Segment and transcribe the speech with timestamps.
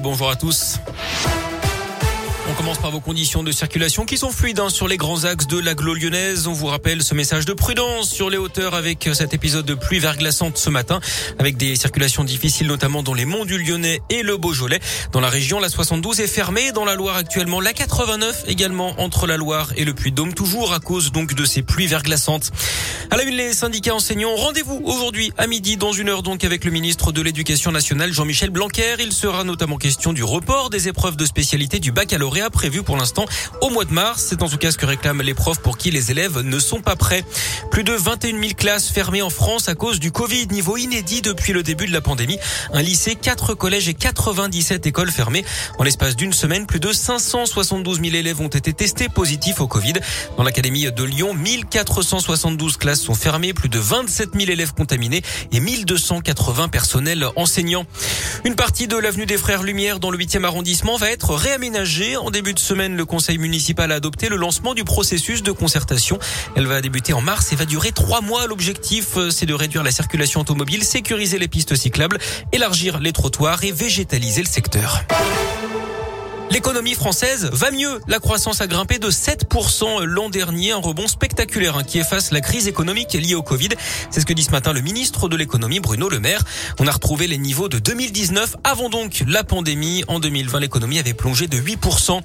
[0.00, 0.78] Bonjour à tous.
[2.54, 5.48] On commence par vos conditions de circulation qui sont fluides hein, sur les grands axes
[5.48, 6.46] de l'agglo lyonnaise.
[6.46, 9.98] On vous rappelle ce message de prudence sur les hauteurs avec cet épisode de pluie
[9.98, 11.00] verglaçante ce matin
[11.40, 14.78] avec des circulations difficiles notamment dans les monts du Lyonnais et le Beaujolais.
[15.10, 16.70] Dans la région, la 72 est fermée.
[16.70, 20.78] Dans la Loire actuellement, la 89 également entre la Loire et le Puy-de-Dôme toujours à
[20.78, 22.52] cause donc de ces pluies verglaçantes.
[23.10, 24.36] À la une, les syndicats enseignants.
[24.36, 28.50] Rendez-vous aujourd'hui à midi dans une heure donc avec le ministre de l'Éducation nationale Jean-Michel
[28.50, 28.94] Blanquer.
[29.00, 33.24] Il sera notamment question du report des épreuves de spécialité du baccalauréat prévu pour l'instant
[33.60, 34.26] au mois de mars.
[34.28, 36.80] C'est en tout cas ce que réclament les profs pour qui les élèves ne sont
[36.80, 37.24] pas prêts.
[37.70, 41.52] Plus de 21 000 classes fermées en France à cause du Covid, niveau inédit depuis
[41.52, 42.38] le début de la pandémie.
[42.72, 45.44] Un lycée, quatre collèges et 97 écoles fermées.
[45.78, 49.94] En l'espace d'une semaine, plus de 572 000 élèves ont été testés positifs au Covid.
[50.36, 55.60] Dans l'académie de Lyon, 1472 classes sont fermées, plus de 27 000 élèves contaminés et
[55.60, 57.86] 1280 personnels enseignants.
[58.44, 62.16] Une partie de l'avenue des Frères Lumière dans le 8e arrondissement va être réaménagée.
[62.16, 66.18] En début de semaine, le conseil municipal a adopté le lancement du processus de concertation.
[66.56, 68.48] Elle va débuter en mars et va durer trois mois.
[68.48, 72.18] L'objectif, euh, c'est de réduire la circulation automobile, sécuriser les pistes cyclables,
[72.50, 75.04] élargir les trottoirs et végétaliser le secteur.
[76.54, 78.00] L'économie française va mieux.
[78.06, 82.40] La croissance a grimpé de 7% l'an dernier, un rebond spectaculaire hein, qui efface la
[82.40, 83.70] crise économique liée au Covid.
[84.12, 86.44] C'est ce que dit ce matin le ministre de l'économie Bruno Le Maire.
[86.78, 90.04] On a retrouvé les niveaux de 2019 avant donc la pandémie.
[90.06, 92.20] En 2020, l'économie avait plongé de 8%.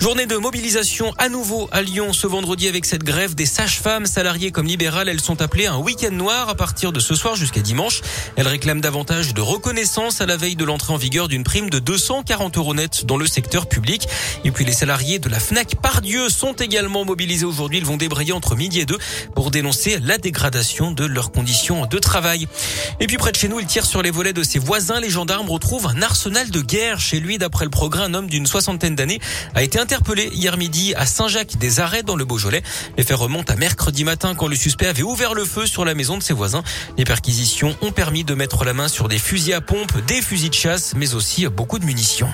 [0.00, 4.50] Journée de mobilisation à nouveau à Lyon ce vendredi avec cette grève des sages-femmes salariées
[4.50, 5.08] comme libérales.
[5.08, 8.00] Elles sont appelées un week-end noir à partir de ce soir jusqu'à dimanche.
[8.34, 11.78] Elles réclament davantage de reconnaissance à la veille de l'entrée en vigueur d'une prime de
[11.78, 13.67] 240 euros net dans le secteur
[14.44, 17.78] Et puis les salariés de la FNAC Pardieu sont également mobilisés aujourd'hui.
[17.78, 18.98] Ils vont débrayer entre midi et deux
[19.34, 22.48] pour dénoncer la dégradation de leurs conditions de travail.
[23.00, 25.00] Et puis près de chez nous, il tire sur les volets de ses voisins.
[25.00, 27.38] Les gendarmes retrouvent un arsenal de guerre chez lui.
[27.38, 29.20] D'après le progrès, un homme d'une soixantaine d'années
[29.54, 32.62] a été interpellé hier midi à Saint-Jacques-des-Arrêts dans le Beaujolais.
[32.96, 35.94] Les faits remontent à mercredi matin quand le suspect avait ouvert le feu sur la
[35.94, 36.62] maison de ses voisins.
[36.96, 40.50] Les perquisitions ont permis de mettre la main sur des fusils à pompe, des fusils
[40.50, 42.28] de chasse, mais aussi beaucoup de munitions.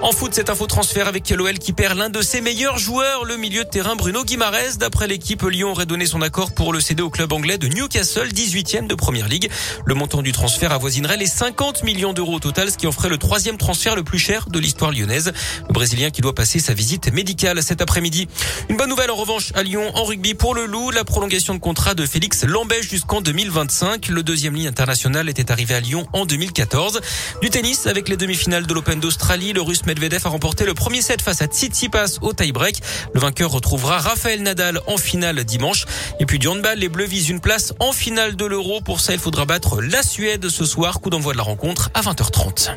[0.00, 3.36] En foot, cette info transfert avec l'OL qui perd l'un de ses meilleurs joueurs, le
[3.36, 4.78] milieu de terrain Bruno Guimarès.
[4.78, 8.28] D'après l'équipe, Lyon aurait donné son accord pour le céder au club anglais de Newcastle,
[8.28, 9.50] 18e de Première Ligue.
[9.84, 13.08] Le montant du transfert avoisinerait les 50 millions d'euros au total, ce qui en ferait
[13.08, 15.32] le troisième transfert le plus cher de l'histoire lyonnaise.
[15.66, 18.28] Le Brésilien qui doit passer sa visite médicale cet après-midi.
[18.68, 21.58] Une bonne nouvelle en revanche à Lyon en rugby pour le Loup, la prolongation de
[21.58, 24.10] contrat de Félix Lambèche jusqu'en 2025.
[24.10, 27.00] Le deuxième ligne international était arrivé à Lyon en 2014.
[27.42, 31.00] Du tennis avec les demi-finales de l'Open d'Australie, le Russe Medvedev a remporté le premier
[31.00, 32.82] set face à Tsitsipas au tie-break.
[33.14, 35.86] Le vainqueur retrouvera Raphaël Nadal en finale dimanche.
[36.20, 38.82] Et puis du handball, les Bleus visent une place en finale de l'Euro.
[38.82, 41.00] Pour ça, il faudra battre la Suède ce soir.
[41.00, 42.68] Coup d'envoi de la rencontre à 20h30.